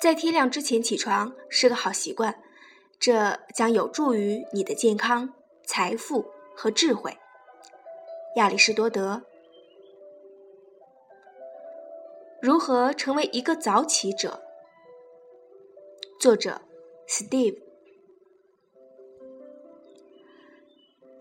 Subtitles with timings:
[0.00, 2.42] 在天亮之前起床是个好习惯，
[3.00, 5.32] 这将有助于你的健康、
[5.64, 7.16] 财富和智慧。
[8.36, 9.22] 亚里士多德。
[12.42, 14.42] 如何成为一个早起者？
[16.20, 16.60] 作者
[17.08, 17.58] ：Steve。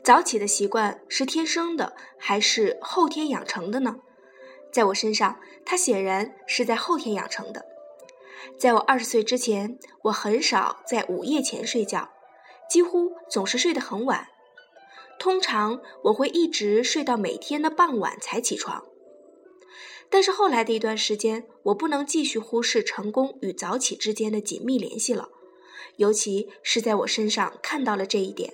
[0.04, 3.96] 早起的习惯是天生的还是后天养成的呢？
[4.72, 7.66] 在我身上，它显然是在后天养成的。
[8.58, 12.10] 在我二十岁之前，我很少在午夜前睡觉，
[12.70, 14.28] 几乎总是睡得很晚。
[15.18, 18.84] 通常我会一直睡到每天的傍晚才起床。
[20.10, 25.30] 但是后来的一段时间，我不能继续忽视成功与早起之间的紧密联系了，
[25.98, 28.54] 尤其是在我身上看到了这一点。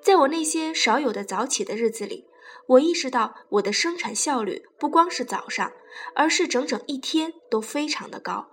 [0.00, 2.24] 在我那些少有的早起的日子里，
[2.66, 5.72] 我意识到我的生产效率不光是早上，
[6.14, 8.46] 而是整整一天都非常的高，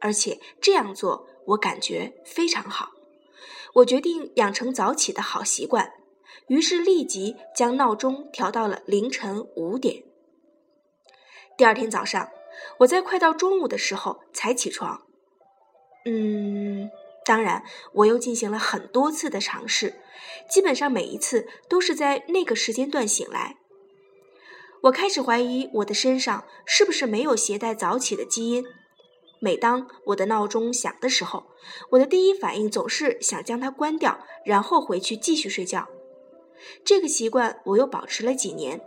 [0.00, 2.90] 而且这样做我感觉非常好。
[3.74, 5.92] 我决定养成早起的好习惯，
[6.48, 10.04] 于是立即将闹钟调到了凌晨五点。
[11.58, 12.30] 第二天早上，
[12.78, 15.02] 我在快到中午的时候才起床。
[16.04, 16.88] 嗯，
[17.26, 20.00] 当然，我又进行了很多次的尝试，
[20.48, 23.56] 基本上每一次都是在那个时间段醒来。
[24.82, 28.64] 我开始怀疑我的身上是不是没有携带早起的基因。
[29.40, 31.48] 每当我的闹钟响的时候，
[31.90, 35.88] 我的第一反应总是想将它关掉，然后回去继续睡觉。
[36.84, 38.80] 这个习惯我又保持了几年。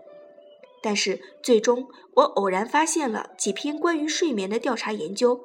[0.82, 5.44] 但是最终，我偶然发现了几篇关于睡眠的调查研究，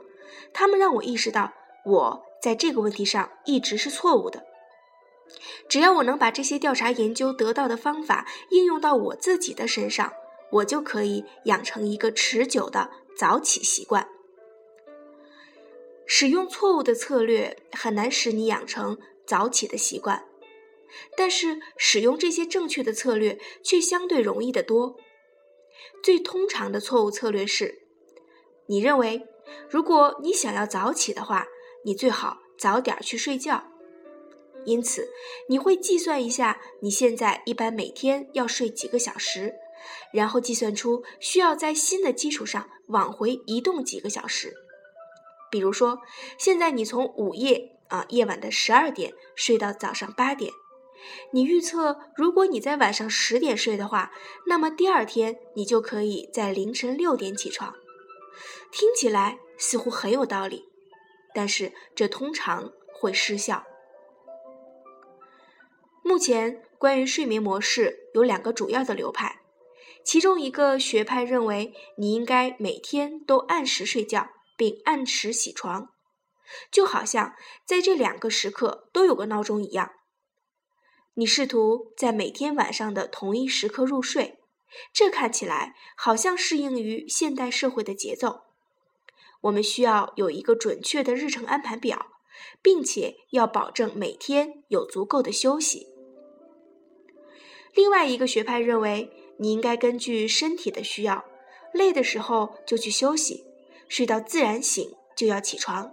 [0.53, 1.53] 他们让我意识到
[1.85, 4.45] 我在这个问题上一直是错误的。
[5.67, 10.13] 只要我能把这些调查研究得到的方法应用到我自己的身上，
[10.51, 14.07] 我就可以养成一个持久的早起习惯。
[16.05, 20.27] 使用错误的策略很难使你养成早起的习惯，
[21.17, 24.99] 但是使用这些正确的策略却相对容易得多。
[26.03, 27.87] 最通常的错误策略是，
[28.67, 29.27] 你认为，
[29.71, 31.47] 如果你想要早起的话，
[31.85, 33.63] 你最好早点去睡觉。
[34.65, 35.11] 因此，
[35.49, 39.55] 你会计算一下你现在一般每天要睡几个小时，
[40.13, 44.55] 然后计算出需要在新的基础上往回移动几个小时。
[45.51, 46.01] 比如说，
[46.39, 50.51] 现在你从午夜啊夜晚的十二点睡到早上八点。
[51.33, 54.11] 你预测，如果你在晚上十点睡的话，
[54.47, 57.75] 那么第二天你就可以在凌晨六点起床。
[58.73, 60.65] 听起来似乎很有道理，
[61.35, 63.65] 但是这通常会失效。
[66.03, 69.41] 目前关于睡眠模式有两个主要的流派，
[70.05, 75.89] 其中一个学派认为你应该每天都按时睡觉并按时起床，
[76.71, 77.35] 就好像
[77.65, 79.93] 在这两个时刻都有个闹钟一样。
[81.15, 84.39] 你试图在每天晚上的同一时刻入睡，
[84.93, 88.43] 这看起来好像适应于现代社会的节奏。
[89.45, 92.07] 我们需要有一个准确的日程安排表，
[92.63, 95.87] 并且要保证每天有足够的休息。
[97.75, 101.25] 另外一个学派认为，你应该根据身体的需要，
[101.73, 103.45] 累的时候就去休息，
[103.87, 105.93] 睡到自然醒就要起床。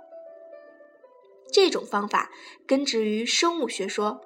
[1.52, 2.32] 这种方法
[2.66, 4.22] 根植于生物学说。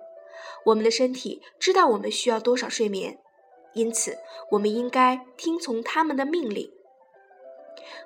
[0.66, 3.19] 我们的身体知道我们需要多少睡眠，
[3.74, 4.18] 因此
[4.52, 6.75] 我们应该听从他们的命令。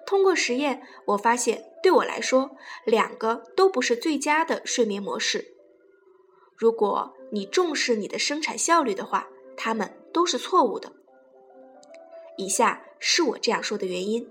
[0.10, 5.54] 通过实验，我发现对我来说，两个都不是最佳的睡眠模式。
[6.56, 10.92] 如果你重视你的生产效率的话，它们都是错误的。
[12.38, 14.28] 以下是我这样说的原因：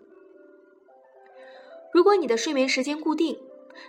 [1.93, 3.41] 如果你的睡眠时间固定，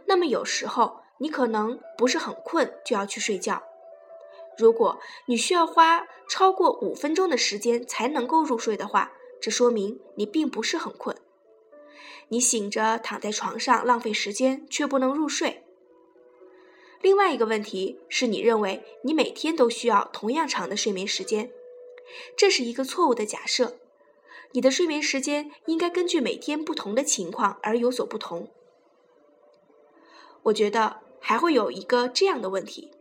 [0.06, 3.64] 那么有时候你可能不是很困就要去睡觉。
[4.60, 9.12] 如果你需要花超过五分钟的时间才能够入睡的话，
[9.42, 11.19] 这说明你并不是很困。
[12.30, 15.64] 你醒着躺在床上浪费时间却不能入睡。
[17.02, 21.52] 另外一个问题是你认为你每天都需要同样长的睡眠时间，
[22.36, 23.78] 这是一个错误的假设。
[24.52, 28.50] 你的睡眠时间应该根据每天不同的情况而有所不同。
[30.44, 32.92] 我觉得还会有一个这样的问题。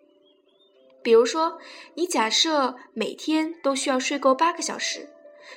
[1.03, 1.59] 比如说，
[1.95, 5.09] 你假设每天都需要睡够八个小时，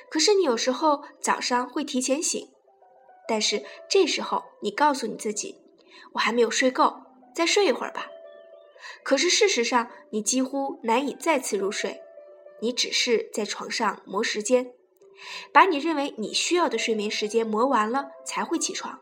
[0.08, 2.48] 可是你有时候早上会提前醒，
[3.28, 5.56] 但是这时候你告诉你自己，
[6.12, 7.02] 我还没有睡够，
[7.34, 8.08] 再睡一会儿吧。
[9.02, 12.00] 可是事实上，你几乎难以再次入睡，
[12.60, 14.72] 你只是在床上磨时间，
[15.52, 19.00] 把你认为你需要的睡眠时间磨完了才会起床。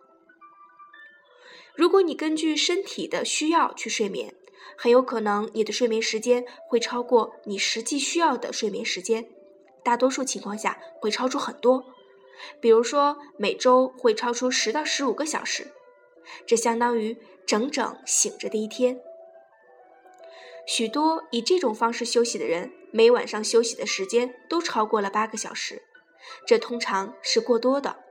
[1.74, 4.34] 如果你根据身体的需要去睡眠，
[4.76, 9.26] 很有可能你的睡眠时间会超过你实际需要的睡眠时间，
[9.82, 11.84] 大多数情况下会超出很多。
[12.60, 15.72] 比如说，每周会超出十到十五个小时，
[16.46, 17.16] 这相当于
[17.46, 19.00] 整整醒着的一天。
[20.66, 25.82] 许多以这种方式休息的人，每晚上休息的时间都超过了八个小时，
[26.46, 28.04] 这通常是过多的。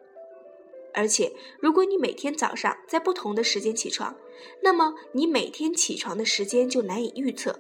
[0.94, 1.32] 而且，
[1.62, 4.18] 如果你每天早上在不同的时间起床，
[4.64, 7.60] 那么你每天起床的时间就难以预测，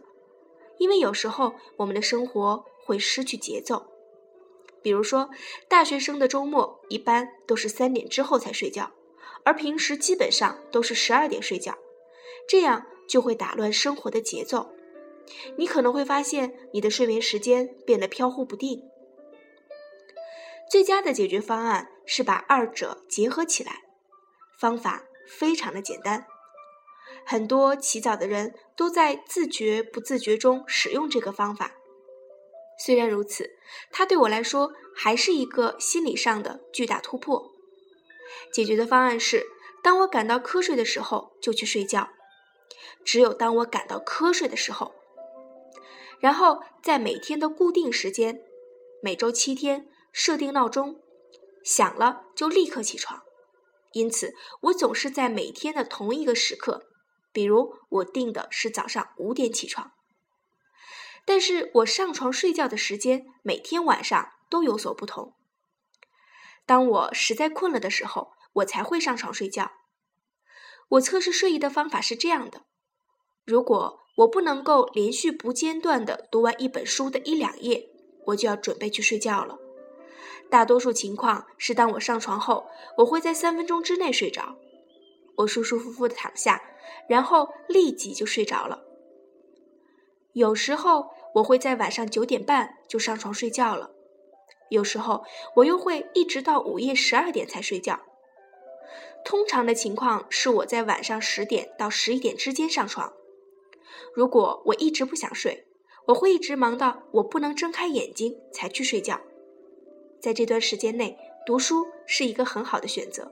[0.80, 3.86] 因为有时候我们的生活会失去节奏。
[4.82, 5.30] 比如说，
[5.68, 8.92] 大学生的周末一般都是三点之后才睡觉，
[9.44, 11.78] 而平时基本上都是十二点睡觉，
[12.48, 14.74] 这样就会打乱生活的节奏。
[15.58, 18.82] 你可能会发现你的睡眠时间变得飘忽不定。
[20.72, 23.84] 最佳的解决方案是把二者结合起来，
[24.60, 26.26] 方法非常的简单。
[27.26, 31.74] 很多起早的人都在自觉不自觉中使用这个方法。
[32.80, 33.58] 虽然如此，
[33.92, 37.52] 它对我来说还是一个心理上的巨大突破。
[38.54, 39.46] 解决的方案是：
[39.84, 42.10] 当我感到瞌睡的时候就去睡觉，
[43.04, 44.96] 只有当我感到瞌睡的时候。
[46.20, 48.42] 然后在每天的固定时间，
[49.02, 51.00] 每周七天设定闹钟，
[51.64, 53.24] 响了就立刻起床。
[53.94, 56.88] 因此，我总是在每天的同一个时刻，
[57.32, 59.92] 比如我定的是早上五点起床。
[61.30, 65.36] 但是我上床睡觉的时间每天晚上都有所不同。
[66.66, 69.74] 当我实在困了的时候，我才会上床睡觉。
[70.88, 72.64] 我测试睡意的方法是这样的：
[73.46, 77.88] 如果我不能够连续不间断的读完一本书的一两页，
[78.26, 79.60] 我就要准备去睡觉了。
[80.50, 82.66] 大多数情况是，当我上床后，
[82.98, 84.58] 我会在三分钟之内睡着。
[85.38, 86.60] 我舒舒服服的躺下，
[87.08, 88.84] 然后立即就睡着了。
[90.34, 91.19] 有时候。
[91.36, 93.92] 我会在晚上九点半就上床睡觉了，
[94.70, 95.24] 有时候
[95.56, 98.00] 我又会一直到午夜十二点才睡觉。
[99.24, 103.14] 通常的情况是我在晚上十点到十一点之间上床。
[104.14, 105.66] 如果我一直不想睡，
[106.08, 109.20] 我会一直忙到我不能睁开眼睛才去睡觉。
[110.20, 113.32] 在这段时间内，读书是一个很好的选择，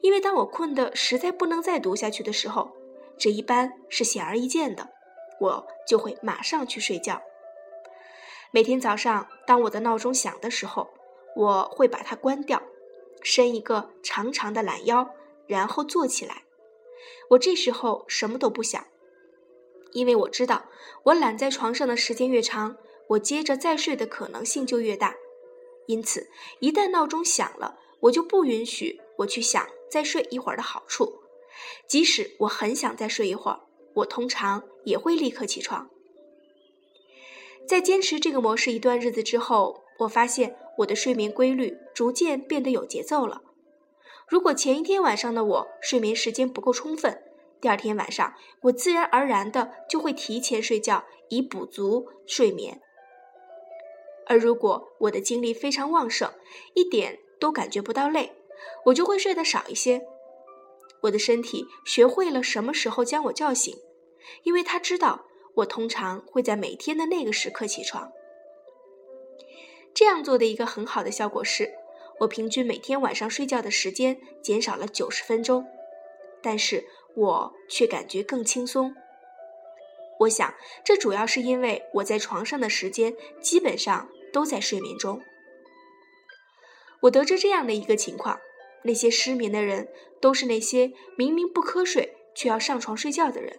[0.00, 2.72] 因为当我困得实在不能再读下去的时候，
[3.16, 4.93] 这一般是显而易见的。
[5.40, 7.22] 我就会马上去睡觉。
[8.50, 10.88] 每天早上，当我的闹钟响的时候，
[11.34, 12.62] 我会把它关掉，
[13.22, 15.10] 伸一个长长的懒腰，
[15.46, 16.44] 然后坐起来。
[17.30, 18.86] 我这时候什么都不想，
[19.92, 20.66] 因为我知道，
[21.02, 22.76] 我懒在床上的时间越长，
[23.08, 25.14] 我接着再睡的可能性就越大。
[25.86, 26.30] 因此，
[26.60, 31.20] 一旦闹钟响了，我就不允许我去想再睡一会儿的好处，
[31.88, 33.60] 即使我很想再睡一会儿。
[33.94, 35.88] 我通常也会立刻起床。
[37.66, 43.42] 在坚持这个模式一段日子之后，我发现我的睡眠规律逐渐变得有节奏了。
[44.28, 47.22] 如果前一天晚上的我睡眠时间不够充分，
[47.60, 52.80] 第二天晚上我自然而然的就会提前睡觉，以补足睡眠。
[54.26, 56.32] 而如果我的精力非常旺盛，
[56.74, 58.32] 一点都感觉不到累，
[58.86, 60.02] 我就会睡得少一些。
[61.02, 63.76] 我的身体学会了什么时候将我叫醒，
[64.42, 68.12] 因为他知道我通常会在每天的那个时刻起床。
[69.94, 71.74] 这样做的一个很好的效果是，
[72.20, 75.66] 我平均每天晚上睡觉的时间减少了九十分钟，
[76.42, 78.94] 但是我却感觉更轻松。
[80.20, 80.54] 我想，
[80.84, 85.20] 这主要是因为我在床上的时间基本上都在睡眠中。
[87.02, 88.40] 我得知这样的一个情况。
[88.86, 89.88] 那些失眠的人，
[90.20, 93.58] 都是那些明明不瞌睡却要上床睡觉的人。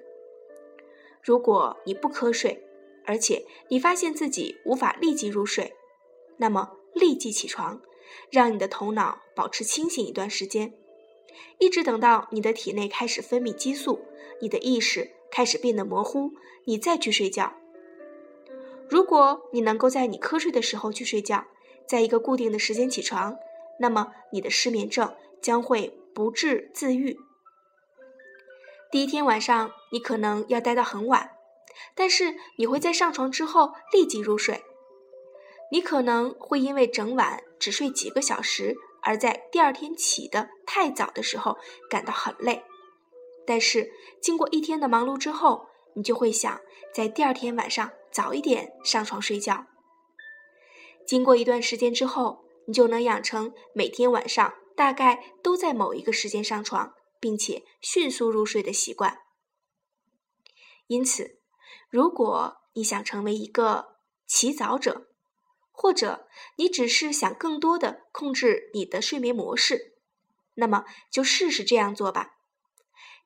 [1.26, 2.64] 如果你不瞌睡，
[3.04, 5.74] 而且你发现自己无法立即入睡，
[6.38, 7.82] 那么立即起床，
[8.30, 10.72] 让你的头脑保持清醒一段时间，
[11.58, 14.02] 一直等到你的体内开始分泌激素，
[14.40, 16.34] 你的意识开始变得模糊，
[16.66, 17.52] 你再去睡觉。
[18.88, 21.44] 如果你能够在你瞌睡的时候去睡觉，
[21.88, 23.36] 在一个固定的时间起床。
[23.80, 27.20] 那么你的失眠症将会不治自愈。
[28.96, 31.32] 第一天晚上你可能要待到很晚，
[31.96, 34.64] 但是你会在上床之后立即入睡。
[35.70, 41.58] 你可能会因为整晚只睡几个小时，而在第二天起的太早的时候
[41.90, 42.64] 感到很累。
[43.46, 46.62] 但是经过一天的忙碌之后，你就会想
[46.94, 49.66] 在第二天晚上早一点上床睡觉。
[51.06, 52.46] 经过一段时间之后。
[52.68, 59.20] 你就能养成每天晚上大概都在某一个时间上床，并且迅速入睡的习惯。
[60.88, 61.40] 因此，
[61.90, 65.08] 如果你想成为一个起早者，
[65.72, 69.98] 或者你只是想更多的控制你的睡眠模式，
[70.56, 72.38] 那么就试试这样做吧。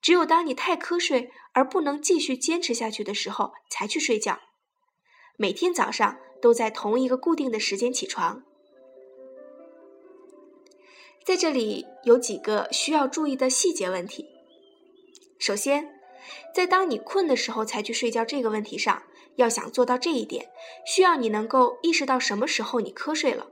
[0.01, 4.39] 只有当你太瞌睡而不能继续坚持下去的时候，才去睡觉。
[5.35, 8.45] 每天早上都在同一个固定的时间起床。
[11.25, 14.27] 在这里有几个需要注意的细节问题。
[15.37, 15.99] 首先，
[16.53, 19.03] 在当你困的时候才去睡觉这个问题上，
[19.35, 20.49] 要想做到这一点，
[20.85, 23.47] 需要你能够意识到什么时候你瞌睡了。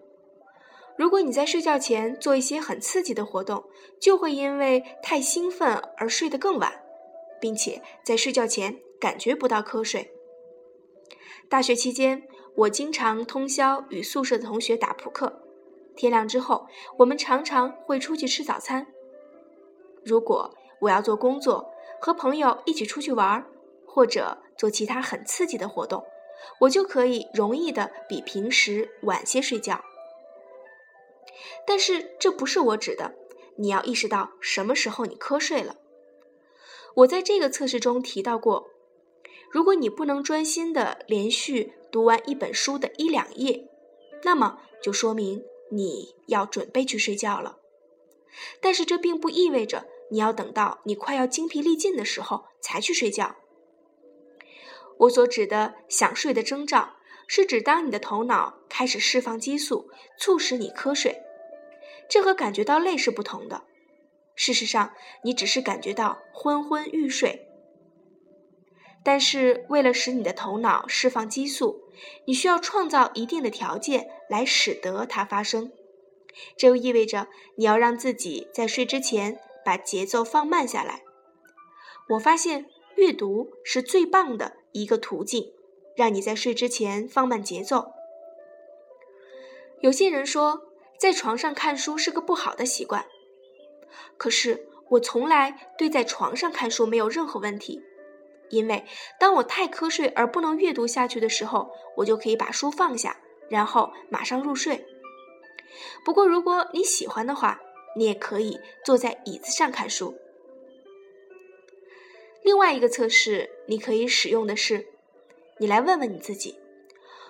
[0.98, 3.64] 如果你在睡觉前做一些很刺激的活动，
[4.02, 6.82] 就会因为太兴奋而睡得更晚，
[7.40, 10.12] 并且在睡觉前感觉不到瞌睡。
[11.48, 12.24] 大学期间，
[12.56, 15.47] 我经常通宵与宿舍的同学打扑克。
[15.98, 16.68] 天亮之后，
[17.00, 18.88] 我们常常会出去吃早餐。
[20.06, 23.46] 如果我要做工作，和朋友一起出去玩，
[23.86, 26.06] 或者做其他很刺激的活动，
[26.62, 29.84] 我就可以容易的比平时晚些睡觉。
[31.66, 33.16] 但是这不是我指的，
[33.58, 35.76] 你要意识到什么时候你瞌睡了。
[36.96, 38.70] 我在这个测试中提到过，
[39.52, 43.68] 如果你不能专心的连续读完一本书的一两页，
[44.24, 47.58] 那么就说明你要准备去睡觉了。
[48.62, 53.36] 但是这并不意味着你要等到你快要精疲力尽的时候才去睡觉。
[55.00, 56.98] 我所指的想睡的征兆，
[57.28, 61.22] 是指当你的头脑开始释放激素，促使你瞌睡。
[62.10, 63.64] 这和感觉到累是不同的。
[64.36, 64.94] 事实上，
[65.24, 67.47] 你只是感觉到昏昏欲睡。
[69.04, 71.82] 但是，为了使你的头脑释放激素，
[72.26, 75.72] 你需要创造一定的条件来使得它发生。
[76.56, 81.04] 这又意味着你要让自己在睡之前把节奏放慢下来。
[82.10, 85.52] 我发现阅读是最棒的一个途径，
[85.96, 87.92] 让你在睡之前放慢节奏。
[89.82, 90.64] 有些人说。
[91.00, 93.06] 在床上看书是个不好的习惯，
[94.18, 97.84] 可是我从来对在床上看书没有任何问题，
[98.50, 98.86] 因为
[99.20, 103.18] 当我太瞌睡而不能阅读下去的时候，我就可以把书放下，
[103.50, 104.86] 然后马上入睡。
[106.06, 107.62] 不过如果你喜欢的话，
[107.96, 110.16] 你也可以坐在椅子上看书。
[112.44, 114.88] 另外一个测试你可以使用的是，
[115.60, 116.58] 你来问问你自己：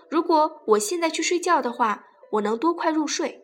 [0.10, 3.42] 如果我现在去睡觉的话，我能多快入睡？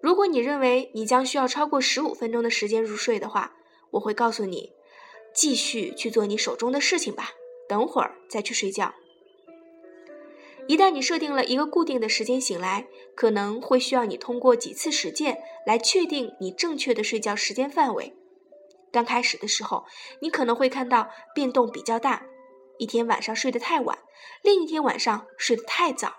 [0.00, 3.54] 如果你认为你将需要超过十五分钟的时间入睡的话，
[3.92, 4.72] 我会告诉你，
[5.34, 7.30] 继续去做你手中的事情吧，
[7.68, 8.94] 等会儿再去睡觉。
[10.66, 18.14] 一旦你设定了一个固定的时间醒来，可能会需要你通过几次实践来确定你正确的睡觉时间范围。
[18.90, 19.84] 刚开始的时候，
[20.20, 22.24] 你可能会看到变动比较大，
[22.78, 23.98] 一天晚上睡得太晚，
[24.40, 26.14] 另一天晚上睡得太早，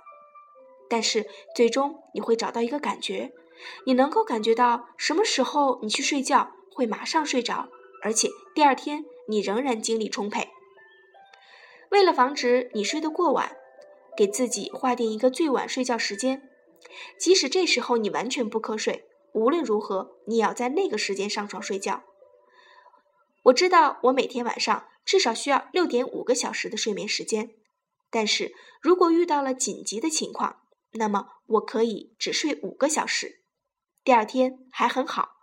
[0.88, 3.32] 但是最终你会找到一个感觉。
[3.86, 7.70] 你能够感觉到什么时候你去睡觉会马上睡着，
[8.06, 10.50] 而且第二天你仍然精力充沛。
[11.90, 13.58] 为了防止你睡得过晚，
[14.16, 16.48] 给自己划定一个最晚睡觉时间，
[17.20, 22.04] 即使这时候你完全不瞌睡，无论如何你也要在那个时间上床睡觉。
[23.46, 27.56] 我知道我每天晚上至少需要六点五个小时的睡眠时间，
[28.12, 30.58] 但是如果遇到了紧急的情况，
[30.92, 33.42] 那么我可以只睡五个小时。
[34.04, 35.35] 第二天还很好，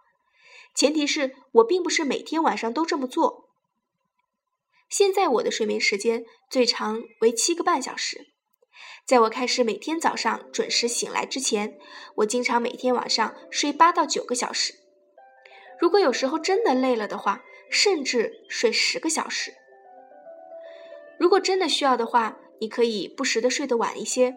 [0.74, 3.50] 前提是我并不是每天晚上都这么做。
[4.88, 8.26] 现在我的睡眠时间最长为七个半小时，
[9.06, 11.78] 在我开始每天早上准时醒来之前，
[12.16, 14.74] 我经常每天晚上睡八到九个小时。
[15.78, 19.54] 如果有时候真的累了的话，甚至睡十个小时。
[21.18, 24.34] 如果真的需要的话，你可以不时的睡得晚一些。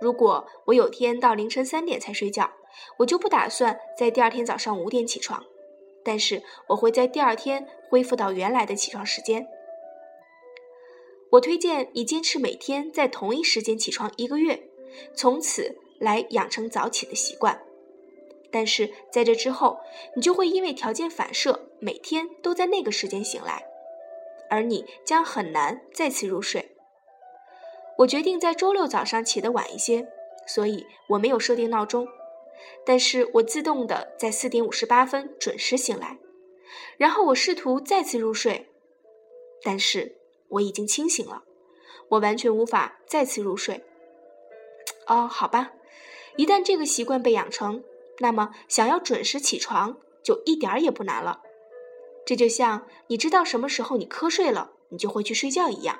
[0.00, 2.52] 如果我有天到凌晨三点才睡觉。
[2.98, 5.44] 我就不打算在第二天早上五点起床，
[6.10, 9.46] 但是我会在第二天恢复到原来的起床时间。
[11.30, 14.60] 我推荐你坚持每天在同一时间起床一个月，
[15.14, 17.62] 从此来养成早起的习惯。
[18.50, 19.78] 但是在这之后，
[20.16, 23.62] 你就会因为条件反射，每天都在那个时间醒来，
[24.48, 26.72] 而你将很难再次入睡。
[27.98, 30.08] 我决定在周六早上起得晚一些，
[30.44, 32.08] 所以我没有设定闹钟。
[32.84, 36.18] 但是我自动的在四点五十八分准时醒来，
[36.96, 38.68] 然后我试图再次入睡，
[39.62, 40.16] 但是
[40.48, 41.44] 我已经清醒了，
[42.08, 43.84] 我完全无法再次入睡。
[45.06, 45.72] 哦，好吧，
[46.36, 47.84] 一旦这个习惯被养成，
[48.18, 51.42] 那么想要准时起床就一点儿也不难了。
[52.24, 55.98] 这就像你知道什么时候你瞌睡了，你就会去睡觉一样。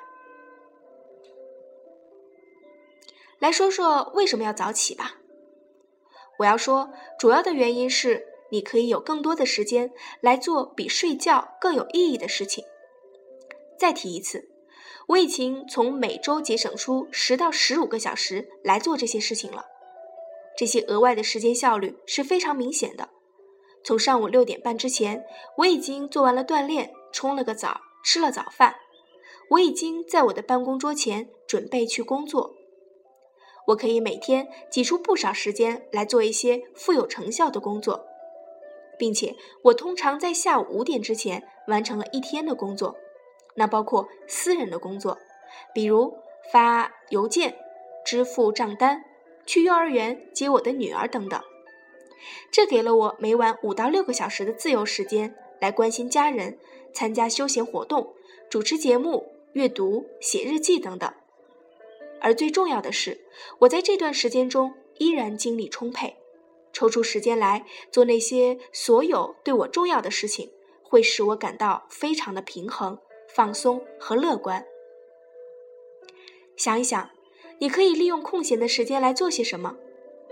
[3.39, 5.20] 来说说为什么要早起吧。
[6.41, 12.65] 我要说，主要的原因是你可以有更多的时间来做比睡觉更有意义的事情。
[13.77, 14.49] 再提一次，
[15.09, 19.65] 我已经从每周节省出十到十五个小时来做这些事情了。
[20.57, 23.09] 这些额外的时间效率是非常明显的。
[23.83, 25.23] 从上午六点半之前，
[25.57, 28.75] 我已经做完了锻炼，冲了个澡，吃了早饭，
[29.51, 32.55] 我已经在我的办公桌前准备去工作。
[33.67, 38.05] 我可以每天挤出不少时间来做一些富有成效的工作，
[38.97, 42.95] 并且我通常在下午五点之前完成了一天的工作，
[43.55, 45.17] 那包括私人的工作，
[45.73, 46.17] 比如
[46.51, 47.55] 发邮件、
[48.03, 49.03] 支付账单、
[49.45, 51.41] 去幼儿园接我的女儿等等。
[52.51, 56.57] 这给了我每晚五到六个小时的自由时间，来关心家人、
[56.93, 58.13] 参加休闲活动、
[58.49, 61.11] 主持节目、阅读、写日记等等。
[62.21, 63.19] 而最重要的是，
[63.59, 66.15] 我在这段时间中依然精力充沛，
[66.71, 70.51] 抽出时间来做那些所有对我重要的事情，
[70.83, 72.97] 会使我感到非常的平衡、
[73.27, 74.63] 放松和乐观。
[76.55, 77.09] 想一想，
[77.59, 79.75] 你可以利用空闲的时间来做些什么？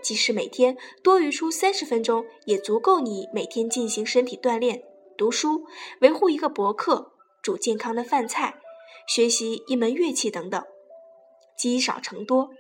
[0.02, 4.82] 即使每天多余出三十分钟，也足够你每天进行身体锻炼、
[5.18, 5.66] 读书、
[6.02, 8.62] 维护一个博客、煮健康的饭菜、
[9.08, 10.64] 学习一门乐器等等。
[11.60, 12.52] 积少成多，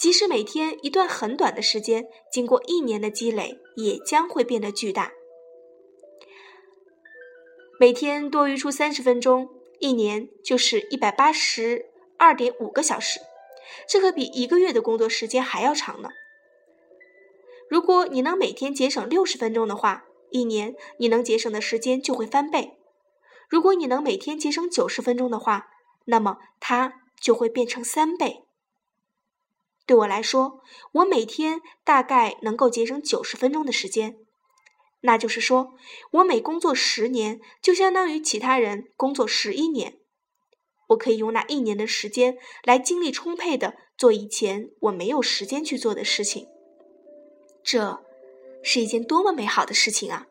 [0.00, 5.12] 即使每天一段很短的时间，经过一年的积累，也将会变得巨大。
[7.78, 13.20] 每天多余出三十分钟，一年就是一百八十二点五个小时，
[13.86, 16.08] 这可比一个月的工作时间还要长呢。
[17.68, 22.78] 如果你能每天节省六十分钟的话，一年你能节省的时间就会翻倍；
[23.50, 25.68] 如果你能每天节省九十分钟的话，
[26.06, 27.02] 那么它。
[27.20, 28.44] 就会变成三倍。
[29.84, 30.60] 对我来说，
[30.92, 34.18] 我每天大概能够节省九十分钟的时间，
[35.02, 35.74] 那就是说，
[36.10, 39.98] 我每工作十年，就相当于其他人工作十一年。
[40.88, 46.48] 我可以用那一年的时间来精力充沛的做以前我没有时间去做的事情。
[47.62, 48.04] 这
[48.62, 50.28] 是一件多么美好的事情啊！